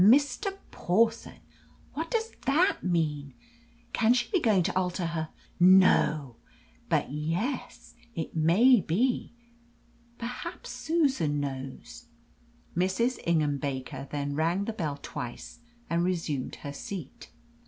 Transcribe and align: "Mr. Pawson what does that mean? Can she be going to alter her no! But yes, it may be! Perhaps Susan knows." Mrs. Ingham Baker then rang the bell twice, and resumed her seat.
"Mr. 0.03 0.57
Pawson 0.71 1.41
what 1.93 2.09
does 2.09 2.31
that 2.47 2.83
mean? 2.83 3.35
Can 3.93 4.15
she 4.15 4.31
be 4.31 4.39
going 4.39 4.63
to 4.63 4.75
alter 4.75 5.05
her 5.05 5.29
no! 5.59 6.37
But 6.89 7.11
yes, 7.11 7.93
it 8.15 8.35
may 8.35 8.81
be! 8.83 9.35
Perhaps 10.17 10.71
Susan 10.71 11.39
knows." 11.39 12.07
Mrs. 12.75 13.19
Ingham 13.27 13.59
Baker 13.59 14.07
then 14.09 14.33
rang 14.33 14.65
the 14.65 14.73
bell 14.73 14.97
twice, 15.03 15.59
and 15.87 16.03
resumed 16.03 16.55
her 16.55 16.73
seat. 16.73 17.29